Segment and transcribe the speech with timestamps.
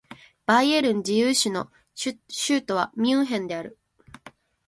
[0.47, 2.15] バイエルン自由州の州
[2.63, 3.77] 都はミュンヘンである